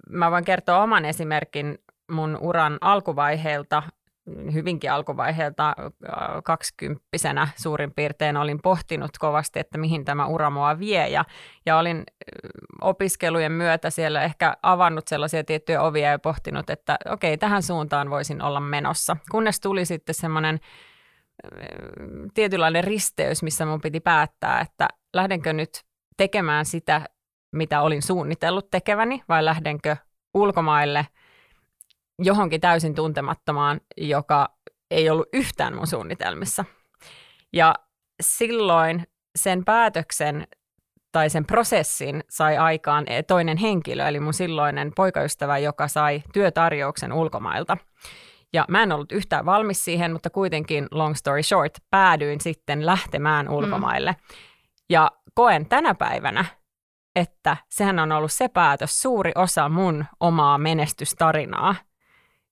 mä 0.09 0.31
voin 0.31 0.45
kertoa 0.45 0.83
oman 0.83 1.05
esimerkin 1.05 1.79
mun 2.11 2.39
uran 2.41 2.79
alkuvaiheelta 2.81 3.83
hyvinkin 4.53 4.93
alkuvaiheelta 4.93 5.75
kaksikymppisenä 6.45 7.49
suurin 7.57 7.95
piirtein 7.95 8.37
olin 8.37 8.63
pohtinut 8.63 9.11
kovasti, 9.19 9.61
että 9.61 9.79
mihin 9.79 10.05
tämä 10.05 10.27
ura 10.27 10.51
mua 10.51 10.79
vie 10.79 11.09
ja, 11.09 11.25
ja 11.67 11.77
olin 11.77 12.05
opiskelujen 12.81 13.53
myötä 13.53 13.91
siellä 13.91 14.23
ehkä 14.23 14.57
avannut 14.63 15.09
sellaisia 15.09 15.45
tiettyjä 15.45 15.83
ovia 15.83 16.11
ja 16.11 16.19
pohtinut, 16.19 16.71
että 16.71 16.97
okei, 17.09 17.39
tähän 17.39 17.63
suuntaan 17.63 18.11
voisin 18.11 18.43
olla 18.43 18.61
menossa. 18.61 19.17
Kunnes 19.31 19.61
tuli 19.61 19.85
sitten 19.85 20.15
semmoinen 20.15 20.61
tietynlainen 22.35 22.85
risteys, 22.85 23.43
missä 23.43 23.67
mun 23.67 23.81
piti 23.81 24.01
päättää, 24.01 24.61
että 24.61 24.89
lähdenkö 25.15 25.53
nyt 25.53 25.71
tekemään 26.17 26.65
sitä, 26.65 27.03
mitä 27.53 27.81
olin 27.83 28.03
suunnitellut 28.03 28.71
tekeväni 28.71 29.23
vai 29.29 29.45
lähdenkö 29.45 29.97
ulkomaille– 30.35 31.07
johonkin 32.21 32.61
täysin 32.61 32.95
tuntemattomaan, 32.95 33.81
joka 33.97 34.49
ei 34.91 35.11
ollut 35.11 35.29
yhtään 35.33 35.75
mun 35.75 35.87
suunnitelmissa. 35.87 36.65
Ja 37.53 37.75
silloin 38.23 39.07
sen 39.39 39.65
päätöksen 39.65 40.47
tai 41.13 41.31
sen 41.31 41.45
prosessin 41.45 42.25
sai 42.31 42.57
aikaan 42.57 43.07
toinen 43.27 43.57
henkilö, 43.57 44.09
eli 44.09 44.21
mun 44.21 44.35
silloinen 44.35 44.93
poikaystävä, 44.97 45.59
joka 45.59 45.89
sai 45.89 46.23
työtarjouksen 46.33 47.13
ulkomailta. 47.13 47.77
Ja 48.53 48.65
mä 48.69 48.83
en 48.83 48.93
ollut 48.93 49.13
yhtään 49.13 49.47
valmis 49.47 49.85
siihen, 49.85 50.13
mutta 50.13 50.31
kuitenkin, 50.31 50.87
long 50.91 51.15
story 51.15 51.43
short, 51.43 51.73
päädyin 51.91 52.41
sitten 52.41 52.87
lähtemään 52.87 53.47
mm. 53.47 53.53
ulkomaille. 53.53 54.11
Mm. 54.11 54.37
Ja 54.91 55.11
koen 55.35 55.67
tänä 55.67 55.95
päivänä, 55.95 56.45
että 57.17 57.57
sehän 57.69 57.99
on 57.99 58.13
ollut 58.13 58.33
se 58.33 58.49
päätös, 58.49 59.03
suuri 59.03 59.33
osa 59.35 59.69
mun 59.69 60.05
omaa 60.21 60.59
menestystarinaa– 60.59 61.75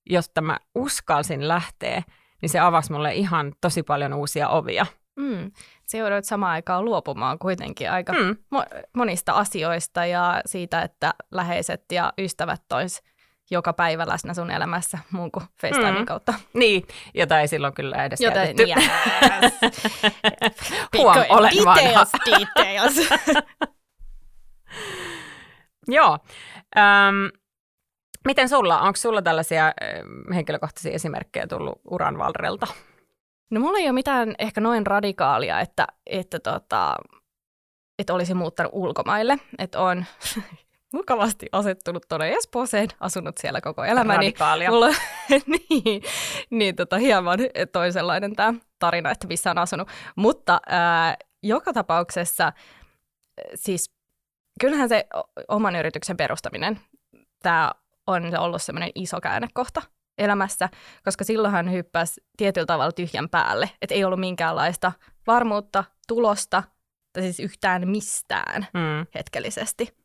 josta 0.08 0.40
mä 0.40 0.58
uskalsin 0.74 1.48
lähteä, 1.48 2.02
niin 2.42 2.50
se 2.50 2.58
avasi 2.58 2.92
mulle 2.92 3.14
ihan 3.14 3.52
tosi 3.60 3.82
paljon 3.82 4.14
uusia 4.14 4.48
ovia. 4.48 4.86
Mm. 5.16 5.50
Se 5.86 5.98
joudut 5.98 6.24
samaan 6.24 6.52
aikaan 6.52 6.84
luopumaan 6.84 7.38
kuitenkin 7.38 7.90
aika 7.90 8.12
mm. 8.12 8.36
mo- 8.54 8.82
monista 8.96 9.32
asioista 9.32 10.06
ja 10.06 10.42
siitä, 10.46 10.82
että 10.82 11.14
läheiset 11.30 11.84
ja 11.92 12.12
ystävät 12.18 12.62
tois 12.68 13.02
joka 13.50 13.72
päivä 13.72 14.06
läsnä 14.08 14.34
sun 14.34 14.50
elämässä 14.50 14.98
muun 15.10 15.32
kuin 15.32 15.44
FaceTimein 15.60 15.98
mm. 15.98 16.06
kautta. 16.06 16.34
Niin, 16.54 16.86
jota 17.14 17.40
ei 17.40 17.48
silloin 17.48 17.74
kyllä 17.74 18.04
edes 18.04 18.20
jota, 18.20 18.34
käytetty. 18.34 18.62
Yes. 18.62 18.90
Huom, 20.98 21.16
olen 21.28 21.52
details, 21.56 22.12
details. 22.26 22.94
Joo. 25.88 26.18
Um, 26.76 27.30
Miten 28.28 28.48
sulla, 28.48 28.80
onko 28.80 28.96
sulla 28.96 29.22
tällaisia 29.22 29.72
henkilökohtaisia 30.34 30.92
esimerkkejä 30.92 31.46
tullut 31.46 31.80
uran 31.90 32.18
valrelta? 32.18 32.66
No 33.50 33.60
mulla 33.60 33.78
ei 33.78 33.84
ole 33.84 33.92
mitään 33.92 34.34
ehkä 34.38 34.60
noin 34.60 34.86
radikaalia, 34.86 35.60
että, 35.60 35.86
että, 36.06 36.40
tota, 36.40 36.96
että 37.98 38.14
olisi 38.14 38.34
muuttanut 38.34 38.72
ulkomaille. 38.74 39.38
Että 39.58 39.80
on 39.80 40.04
mukavasti 40.92 41.46
asettunut 41.52 42.02
tuonne 42.08 42.32
Espooseen, 42.32 42.88
asunut 43.00 43.38
siellä 43.38 43.60
koko 43.60 43.84
elämäni. 43.84 44.16
Radikaalia. 44.16 44.70
Mulla, 44.70 44.88
niin, 45.46 46.02
niin 46.50 46.76
tota, 46.76 46.98
hieman 46.98 47.38
toisenlainen 47.72 48.36
tämä 48.36 48.54
tarina, 48.78 49.10
että 49.10 49.26
missä 49.26 49.50
on 49.50 49.58
asunut. 49.58 49.88
Mutta 50.16 50.60
ää, 50.66 51.16
joka 51.42 51.72
tapauksessa 51.72 52.52
siis 53.54 53.90
kyllähän 54.60 54.88
se 54.88 55.06
oman 55.48 55.76
yrityksen 55.76 56.16
perustaminen, 56.16 56.80
tämä 57.42 57.72
on 58.08 58.38
ollut 58.38 58.62
semmoinen 58.62 58.90
iso 58.94 59.20
käännekohta 59.20 59.82
elämässä, 60.18 60.68
koska 61.04 61.24
silloin 61.24 61.54
hän 61.54 61.72
hyppäsi 61.72 62.20
tietyllä 62.36 62.66
tavalla 62.66 62.92
tyhjän 62.92 63.28
päälle, 63.28 63.70
että 63.82 63.94
ei 63.94 64.04
ollut 64.04 64.20
minkäänlaista 64.20 64.92
varmuutta, 65.26 65.84
tulosta, 66.08 66.62
tai 67.12 67.22
siis 67.22 67.40
yhtään 67.40 67.88
mistään 67.88 68.66
mm. 68.74 69.06
hetkellisesti. 69.14 69.96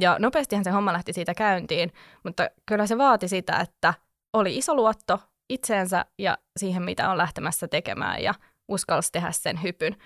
Ja 0.00 0.16
nopeastihan 0.18 0.64
se 0.64 0.70
homma 0.70 0.92
lähti 0.92 1.12
siitä 1.12 1.34
käyntiin, 1.34 1.92
mutta 2.24 2.48
kyllä 2.66 2.86
se 2.86 2.98
vaati 2.98 3.28
sitä, 3.28 3.56
että 3.56 3.94
oli 4.32 4.56
iso 4.56 4.74
luotto 4.74 5.20
itseensä 5.50 6.04
ja 6.18 6.38
siihen, 6.56 6.82
mitä 6.82 7.10
on 7.10 7.18
lähtemässä 7.18 7.68
tekemään 7.68 8.22
ja 8.22 8.34
uskalsi 8.68 9.12
tehdä 9.12 9.32
sen 9.32 9.62
hypyn. 9.62 9.96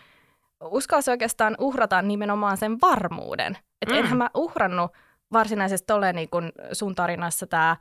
Uskalsi 0.64 1.10
oikeastaan 1.10 1.56
uhrata 1.58 2.02
nimenomaan 2.02 2.56
sen 2.56 2.80
varmuuden. 2.80 3.58
Että 3.82 3.94
mm. 3.94 3.98
enhän 3.98 4.18
mä 4.18 4.30
uhrannut 4.34 4.90
varsinaisesti 5.32 5.92
ole 5.92 6.12
niin 6.12 6.30
kuin 6.30 6.52
sun 6.72 6.94
tarinassa 6.94 7.46
tämä 7.46 7.76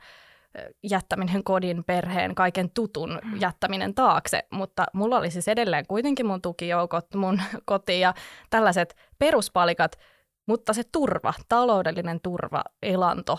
jättäminen 0.82 1.44
kodin, 1.44 1.84
perheen, 1.84 2.34
kaiken 2.34 2.70
tutun 2.70 3.20
mm. 3.24 3.40
jättäminen 3.40 3.94
taakse, 3.94 4.46
mutta 4.50 4.86
mulla 4.92 5.18
oli 5.18 5.30
siis 5.30 5.48
edelleen 5.48 5.86
kuitenkin 5.86 6.26
mun 6.26 6.42
tukijoukot, 6.42 7.14
mun 7.14 7.40
koti 7.64 8.00
ja 8.00 8.14
tällaiset 8.50 8.96
peruspalikat, 9.18 9.98
mutta 10.46 10.72
se 10.72 10.82
turva, 10.92 11.34
taloudellinen 11.48 12.20
turva, 12.20 12.62
elanto, 12.82 13.38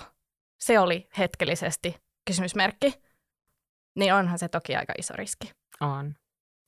se 0.60 0.80
oli 0.80 1.08
hetkellisesti 1.18 1.96
kysymysmerkki. 2.26 2.94
Niin 3.96 4.14
onhan 4.14 4.40
se 4.40 4.48
toki 4.48 4.76
aika 4.76 4.94
iso 4.98 5.14
riski. 5.18 5.52
On, 5.82 6.16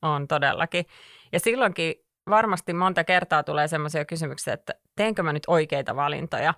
on 0.02 0.28
todellakin. 0.28 0.86
Ja 1.32 1.40
silloinkin 1.40 1.94
varmasti 2.30 2.74
monta 2.74 3.04
kertaa 3.04 3.44
tulee 3.44 3.68
sellaisia 3.68 4.06
kysymyksiä, 4.06 4.54
että 4.54 4.74
teenkö 4.96 5.24
mä 5.24 5.34
nyt 5.34 5.44
oikeita 5.48 5.96
valintoja. 5.96 6.54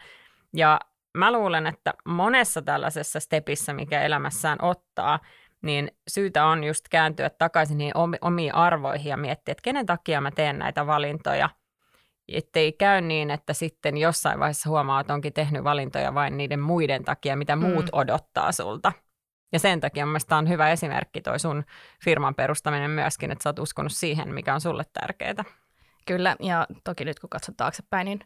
Ja 0.54 0.80
mä 1.18 1.32
luulen, 1.32 1.68
että 1.68 1.94
monessa 2.06 2.62
tällaisessa 2.62 3.20
stepissä, 3.20 3.74
mikä 3.74 4.02
elämässään 4.02 4.58
ottaa, 4.62 5.20
niin 5.62 5.92
syytä 6.08 6.46
on 6.46 6.64
just 6.64 6.86
kääntyä 6.90 7.30
takaisin 7.30 7.78
niihin 7.78 7.94
omiin 8.22 8.56
arvoihin 8.56 9.10
ja 9.10 9.18
miettiä, 9.18 9.52
että 9.52 9.62
kenen 9.62 9.86
takia 9.86 10.22
mä 10.22 10.32
teen 10.32 10.60
näitä 10.60 10.88
valintoja. 10.88 11.50
Ettei 12.28 12.72
käy 12.72 13.02
niin, 13.02 13.32
että 13.32 13.54
sitten 13.54 13.98
jossain 13.98 14.40
vaiheessa 14.40 14.70
huomaa, 14.70 15.00
että 15.00 15.14
onkin 15.14 15.34
tehnyt 15.34 15.64
valintoja 15.64 16.14
vain 16.14 16.38
niiden 16.38 16.60
muiden 16.60 17.04
takia, 17.04 17.36
mitä 17.36 17.56
muut 17.56 17.86
mm. 17.86 17.90
odottaa 17.92 18.52
sulta. 18.52 18.92
Ja 19.52 19.60
sen 19.60 19.80
takia 19.80 20.06
mielestäni 20.06 20.40
on 20.40 20.50
hyvä 20.50 20.70
esimerkki 20.70 21.22
toi 21.22 21.40
sun 21.40 21.64
firman 22.04 22.36
perustaminen 22.36 22.92
myöskin, 22.92 23.32
että 23.32 23.44
sä 23.44 23.50
oot 23.50 23.60
uskonut 23.60 23.92
siihen, 23.92 24.34
mikä 24.34 24.54
on 24.54 24.62
sulle 24.62 24.84
tärkeää. 24.94 25.44
Kyllä, 26.08 26.36
ja 26.40 26.68
toki 26.84 27.06
nyt 27.06 27.20
kun 27.20 27.30
katsot 27.30 27.58
taaksepäin, 27.58 28.06
niin 28.06 28.20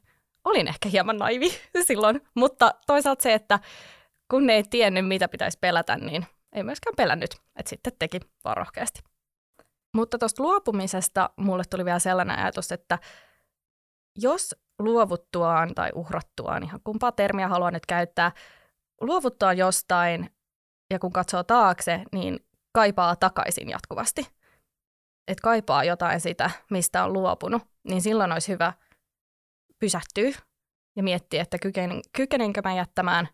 olin 0.48 0.68
ehkä 0.68 0.89
hieman 0.89 1.18
naivi 1.18 1.50
silloin, 1.88 2.22
mutta 2.36 2.74
toisaalta 2.88 3.24
se, 3.24 3.34
että 3.34 3.60
kun 4.32 4.50
ei 4.50 4.63
tiennyt, 4.63 5.08
mitä 5.08 5.27
pitäisi 5.27 5.58
pelätä, 5.62 5.96
niin 5.98 6.25
ei 6.54 6.63
myöskään 6.63 6.96
pelännyt, 6.96 7.36
että 7.56 7.70
sitten 7.70 7.94
teki 8.00 8.20
vaan 8.44 8.58
rohkeasti. 8.58 9.04
Mutta 9.96 10.18
tuosta 10.18 10.44
luopumisesta 10.44 11.30
mulle 11.36 11.63
tuli 11.70 11.86
vielä 11.86 12.00
sellainen 12.00 12.39
ajatus, 12.39 12.72
että 12.72 13.00
jos 14.16 14.56
luovuttuaan 14.80 15.75
tai 15.75 15.89
uhrattuaan, 15.96 16.63
ihan 16.63 16.80
kumpaa 16.84 17.12
termiä 17.12 17.48
haluan 17.48 17.74
nyt 17.74 17.86
käyttää, 17.86 18.32
luovuttuaan 19.01 19.58
jostain 19.58 20.30
ja 20.89 21.00
kun 21.00 21.13
katsoo 21.13 21.44
taakse, 21.44 22.04
niin 22.12 22.46
kaipaa 22.72 23.16
takaisin 23.16 23.70
jatkuvasti. 23.70 24.27
Että 25.27 25.42
kaipaa 25.42 25.84
jotain 25.84 26.22
sitä, 26.22 26.51
mistä 26.70 27.04
on 27.04 27.13
luopunut, 27.13 27.63
niin 27.84 28.01
silloin 28.01 28.32
olisi 28.32 28.51
hyvä– 28.51 28.74
pysähtyy 29.79 30.34
ja 30.96 31.03
miettii, 31.03 31.39
että 31.39 31.57
kyken, 31.60 32.01
kykenenkö 32.15 32.62
mä 32.63 32.74
jättämään 32.74 33.29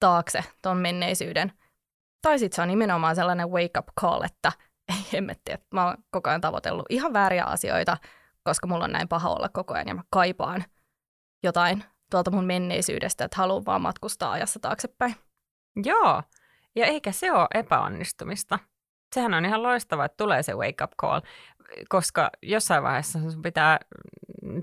taakse 0.00 0.44
ton 0.62 0.76
menneisyyden. 0.76 1.52
Tai 2.22 2.38
sitten 2.38 2.56
se 2.56 2.62
on 2.62 2.68
nimenomaan 2.68 3.16
sellainen 3.16 3.50
wake 3.50 3.78
up 3.78 3.86
call, 4.00 4.22
että 4.22 4.52
ei 4.88 5.12
hemmetti, 5.12 5.52
että 5.52 5.66
mä 5.74 5.86
oon 5.86 5.96
koko 6.10 6.30
ajan 6.30 6.40
tavoitellut 6.40 6.86
ihan 6.88 7.12
vääriä 7.12 7.44
asioita, 7.44 7.96
koska 8.44 8.66
mulla 8.66 8.84
on 8.84 8.92
näin 8.92 9.08
paha 9.08 9.30
olla 9.30 9.48
koko 9.48 9.74
ajan 9.74 9.88
ja 9.88 9.94
mä 9.94 10.02
kaipaan 10.10 10.64
jotain 11.42 11.84
tuolta 12.10 12.30
mun 12.30 12.44
menneisyydestä, 12.44 13.24
että 13.24 13.36
haluan 13.36 13.66
vaan 13.66 13.82
matkustaa 13.82 14.32
ajassa 14.32 14.60
taaksepäin. 14.60 15.14
Joo, 15.84 16.22
ja 16.76 16.86
eikä 16.86 17.12
se 17.12 17.32
ole 17.32 17.48
epäonnistumista. 17.54 18.58
Sehän 19.14 19.34
on 19.34 19.44
ihan 19.44 19.62
loistavaa, 19.62 20.04
että 20.04 20.16
tulee 20.16 20.42
se 20.42 20.54
wake 20.54 20.84
up 20.84 20.90
call, 21.00 21.20
koska 21.88 22.30
jossain 22.42 22.82
vaiheessa 22.82 23.18
sun 23.30 23.42
pitää 23.42 23.78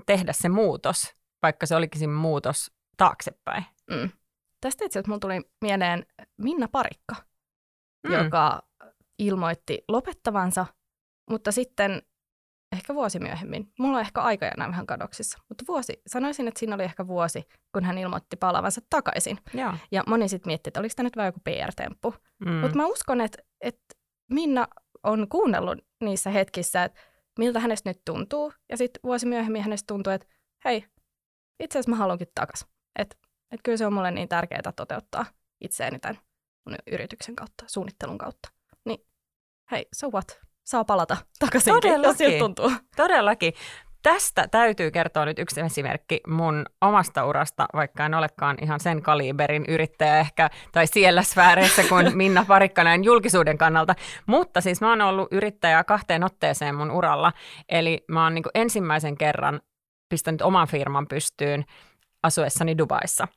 tehdä 0.06 0.32
se 0.32 0.48
muutos, 0.48 1.14
vaikka 1.42 1.66
se 1.66 1.76
olikin 1.76 2.00
se 2.00 2.06
muutos 2.06 2.70
taaksepäin. 2.96 3.64
Mm. 3.90 4.10
Tästä 4.60 4.84
itse 4.84 4.98
asiassa 4.98 5.10
mulla 5.10 5.20
tuli 5.20 5.40
mieleen 5.60 6.06
Minna 6.38 6.68
Parikka, 6.72 7.14
mm. 8.08 8.14
joka 8.14 8.62
ilmoitti 9.18 9.84
lopettavansa, 9.88 10.66
mutta 11.30 11.52
sitten 11.52 12.02
ehkä 12.72 12.94
vuosi 12.94 13.18
myöhemmin, 13.18 13.72
mulla 13.78 13.96
on 13.96 14.00
ehkä 14.00 14.20
aikajana 14.20 14.68
vähän 14.68 14.86
kadoksissa, 14.86 15.38
mutta 15.48 15.64
vuosi, 15.68 16.02
sanoisin, 16.06 16.48
että 16.48 16.60
siinä 16.60 16.74
oli 16.74 16.84
ehkä 16.84 17.06
vuosi, 17.06 17.44
kun 17.72 17.84
hän 17.84 17.98
ilmoitti 17.98 18.36
palaavansa 18.36 18.80
takaisin. 18.90 19.38
Joo. 19.54 19.74
Ja 19.90 20.02
moni 20.06 20.28
sitten 20.28 20.50
mietti, 20.50 20.68
että 20.68 20.80
oliko 20.80 20.92
tämä 20.96 21.06
nyt 21.06 21.16
vain 21.16 21.26
joku 21.26 21.40
PR-temppu. 21.44 22.14
Mm. 22.46 22.52
Mutta 22.52 22.76
mä 22.76 22.86
uskon, 22.86 23.20
että, 23.20 23.38
että 23.60 23.94
Minna 24.30 24.68
on 25.02 25.28
kuunnellut 25.28 25.78
niissä 26.00 26.30
hetkissä, 26.30 26.84
että 26.84 27.00
miltä 27.38 27.60
hänestä 27.60 27.90
nyt 27.90 28.02
tuntuu. 28.04 28.52
Ja 28.68 28.76
sitten 28.76 29.00
vuosi 29.02 29.26
myöhemmin 29.26 29.62
hänestä 29.62 29.86
tuntuu, 29.86 30.12
että 30.12 30.26
hei, 30.64 30.84
itse 31.60 31.78
asiassa 31.78 31.90
mä 31.90 31.96
haluankin 31.96 32.28
takaisin. 32.34 32.68
Että 32.98 33.16
et 33.50 33.60
kyllä 33.64 33.78
se 33.78 33.86
on 33.86 33.92
mulle 33.92 34.10
niin 34.10 34.28
tärkeää 34.28 34.72
toteuttaa 34.76 35.26
itseäni 35.60 35.98
tämän 35.98 36.18
yrityksen 36.86 37.36
kautta, 37.36 37.64
suunnittelun 37.66 38.18
kautta. 38.18 38.48
Niin 38.84 39.06
hei, 39.70 39.86
so 39.94 40.10
what? 40.10 40.40
Saa 40.64 40.84
palata 40.84 41.16
takaisin, 41.38 41.74
jos 42.02 42.18
siltä 42.18 42.38
tuntuu. 42.38 42.72
Todellakin. 42.96 43.52
Tästä 44.12 44.48
täytyy 44.50 44.90
kertoa 44.90 45.24
nyt 45.24 45.38
yksi 45.38 45.60
esimerkki 45.60 46.20
mun 46.26 46.66
omasta 46.80 47.26
urasta, 47.26 47.66
vaikka 47.74 48.06
en 48.06 48.14
olekaan 48.14 48.56
ihan 48.62 48.80
sen 48.80 49.02
kaliberin 49.02 49.64
yrittäjä 49.68 50.18
ehkä, 50.18 50.50
tai 50.72 50.86
siellä 50.86 51.22
sfääreissä 51.22 51.82
kuin 51.88 52.16
Minna 52.16 52.44
Parikka 52.48 52.84
näin 52.84 53.04
julkisuuden 53.04 53.58
kannalta. 53.58 53.94
Mutta 54.26 54.60
siis 54.60 54.80
mä 54.80 54.88
oon 54.88 55.00
ollut 55.00 55.28
yrittäjä 55.32 55.84
kahteen 55.84 56.24
otteeseen 56.24 56.74
mun 56.74 56.90
uralla, 56.90 57.32
eli 57.68 58.04
mä 58.08 58.24
oon 58.24 58.34
niin 58.34 58.44
ensimmäisen 58.54 59.16
kerran 59.16 59.60
pistänyt 60.08 60.42
oman 60.42 60.68
firman 60.68 61.06
pystyyn 61.06 61.64
asuessani 62.22 62.78
Dubaissa. 62.78 63.28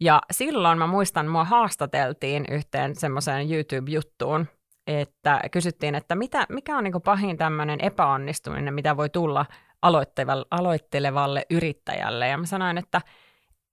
Ja 0.00 0.20
silloin 0.30 0.78
mä 0.78 0.86
muistan, 0.86 1.26
mua 1.26 1.44
haastateltiin 1.44 2.44
yhteen 2.50 2.96
semmoiseen 2.96 3.52
YouTube-juttuun, 3.52 4.46
että 4.86 5.40
kysyttiin, 5.52 5.94
että 5.94 6.14
mitä, 6.14 6.46
mikä 6.48 6.78
on 6.78 6.84
niin 6.84 7.02
pahin 7.04 7.36
tämmöinen 7.36 7.80
epäonnistuminen, 7.80 8.74
mitä 8.74 8.96
voi 8.96 9.08
tulla 9.08 9.46
aloittelevalle 10.50 11.46
yrittäjälle. 11.50 12.28
Ja 12.28 12.38
mä 12.38 12.46
sanoin, 12.46 12.78
että 12.78 13.00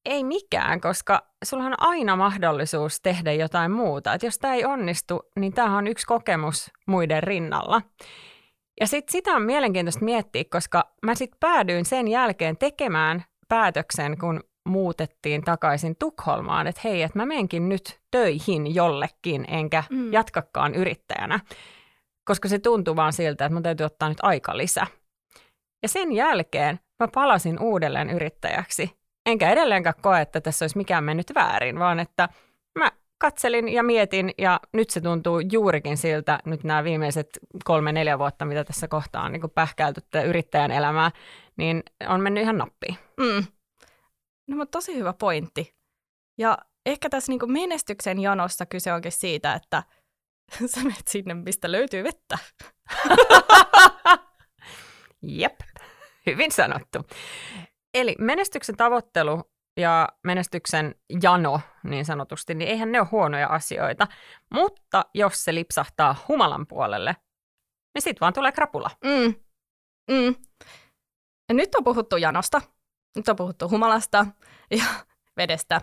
ei 0.05 0.23
mikään, 0.23 0.81
koska 0.81 1.21
sulla 1.43 1.63
on 1.63 1.75
aina 1.77 2.15
mahdollisuus 2.15 3.01
tehdä 3.01 3.33
jotain 3.33 3.71
muuta. 3.71 4.13
Että 4.13 4.27
jos 4.27 4.39
tämä 4.39 4.53
ei 4.53 4.65
onnistu, 4.65 5.21
niin 5.39 5.53
tämä 5.53 5.77
on 5.77 5.87
yksi 5.87 6.05
kokemus 6.05 6.71
muiden 6.87 7.23
rinnalla. 7.23 7.81
Ja 8.79 8.87
sit 8.87 9.09
sitä 9.09 9.31
on 9.31 9.41
mielenkiintoista 9.41 10.05
miettiä, 10.05 10.43
koska 10.51 10.93
mä 11.05 11.15
sitten 11.15 11.39
päädyin 11.39 11.85
sen 11.85 12.07
jälkeen 12.07 12.57
tekemään 12.57 13.23
päätöksen, 13.47 14.17
kun 14.17 14.43
muutettiin 14.65 15.43
takaisin 15.43 15.95
Tukholmaan, 15.99 16.67
että 16.67 16.81
hei, 16.83 17.01
että 17.01 17.19
mä 17.19 17.25
menenkin 17.25 17.69
nyt 17.69 17.99
töihin 18.11 18.75
jollekin, 18.75 19.45
enkä 19.47 19.83
mm. 19.89 20.13
jatkakaan 20.13 20.75
yrittäjänä, 20.75 21.39
koska 22.25 22.47
se 22.47 22.59
tuntuu 22.59 22.95
vaan 22.95 23.13
siltä, 23.13 23.45
että 23.45 23.53
mun 23.53 23.63
täytyy 23.63 23.85
ottaa 23.85 24.09
nyt 24.09 24.17
aika 24.21 24.57
lisä. 24.57 24.87
Ja 25.83 25.89
sen 25.89 26.11
jälkeen 26.11 26.79
mä 26.99 27.07
palasin 27.07 27.59
uudelleen 27.59 28.09
yrittäjäksi, 28.09 28.97
enkä 29.25 29.49
edelleenkään 29.49 29.95
koe, 30.01 30.21
että 30.21 30.41
tässä 30.41 30.63
olisi 30.63 30.77
mikään 30.77 31.03
mennyt 31.03 31.31
väärin, 31.35 31.79
vaan 31.79 31.99
että 31.99 32.29
mä 32.79 32.91
katselin 33.17 33.69
ja 33.69 33.83
mietin, 33.83 34.31
ja 34.37 34.59
nyt 34.73 34.89
se 34.89 35.01
tuntuu 35.01 35.39
juurikin 35.39 35.97
siltä, 35.97 36.39
nyt 36.45 36.63
nämä 36.63 36.83
viimeiset 36.83 37.29
kolme-neljä 37.63 38.19
vuotta, 38.19 38.45
mitä 38.45 38.63
tässä 38.63 38.87
kohtaa 38.87 39.23
on 39.25 39.31
niin 39.31 39.51
pähkäilty 39.55 40.01
yrittäjän 40.25 40.71
elämää, 40.71 41.11
niin 41.57 41.83
on 42.07 42.21
mennyt 42.21 42.43
ihan 42.43 42.57
nappiin. 42.57 42.97
Mm. 43.17 43.45
No 44.47 44.57
mutta 44.57 44.77
tosi 44.77 44.95
hyvä 44.95 45.13
pointti. 45.13 45.75
Ja 46.37 46.57
ehkä 46.85 47.09
tässä 47.09 47.31
niin 47.31 47.51
menestyksen 47.51 48.19
janossa 48.19 48.65
kyse 48.65 48.93
onkin 48.93 49.11
siitä, 49.11 49.53
että 49.53 49.83
sä 50.65 50.83
menet 50.83 51.07
sinne, 51.07 51.33
mistä 51.33 51.71
löytyy 51.71 52.03
vettä. 52.03 52.37
Jep, 55.21 55.59
hyvin 56.25 56.51
sanottu. 56.51 56.99
Eli 57.93 58.15
menestyksen 58.19 58.77
tavoittelu 58.77 59.43
ja 59.77 60.09
menestyksen 60.23 60.95
jano 61.21 61.61
niin 61.83 62.05
sanotusti, 62.05 62.55
niin 62.55 62.69
eihän 62.69 62.91
ne 62.91 62.99
ole 62.99 63.07
huonoja 63.11 63.47
asioita. 63.47 64.07
Mutta 64.53 65.05
jos 65.13 65.43
se 65.43 65.53
lipsahtaa 65.55 66.15
humalan 66.27 66.67
puolelle, 66.67 67.15
niin 67.93 68.01
sitten 68.01 68.21
vaan 68.21 68.33
tulee 68.33 68.51
krapula. 68.51 68.89
Mm. 69.03 69.35
Mm. 70.11 70.35
Ja 71.49 71.55
nyt 71.55 71.75
on 71.75 71.83
puhuttu 71.83 72.17
janosta, 72.17 72.61
nyt 73.15 73.29
on 73.29 73.35
puhuttu 73.35 73.69
humalasta 73.69 74.25
ja 74.77 74.85
vedestä. 75.37 75.81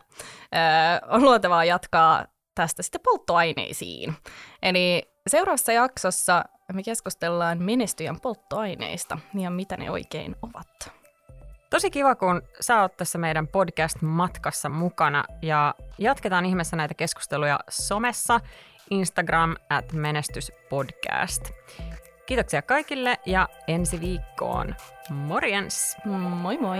Öö, 0.54 1.08
on 1.08 1.22
luontevaa 1.22 1.64
jatkaa 1.64 2.26
tästä 2.54 2.82
sitten 2.82 3.00
polttoaineisiin. 3.04 4.14
Eli 4.62 5.02
seuraavassa 5.28 5.72
jaksossa 5.72 6.44
me 6.72 6.82
keskustellaan 6.82 7.62
menestyjän 7.62 8.20
polttoaineista 8.20 9.18
ja 9.34 9.50
mitä 9.50 9.76
ne 9.76 9.90
oikein 9.90 10.36
ovat. 10.42 10.92
Tosi 11.70 11.90
kiva, 11.90 12.14
kun 12.14 12.42
sä 12.60 12.80
oot 12.80 12.96
tässä 12.96 13.18
meidän 13.18 13.48
podcast-matkassa 13.48 14.68
mukana 14.68 15.24
ja 15.42 15.74
jatketaan 15.98 16.46
ihmeessä 16.46 16.76
näitä 16.76 16.94
keskusteluja 16.94 17.60
somessa, 17.68 18.40
Instagram 18.90 19.56
at 19.70 19.92
menestyspodcast. 19.92 21.42
Kiitoksia 22.26 22.62
kaikille 22.62 23.18
ja 23.26 23.48
ensi 23.68 24.00
viikkoon. 24.00 24.74
Morjens! 25.10 25.96
Moi 26.04 26.58
moi! 26.58 26.78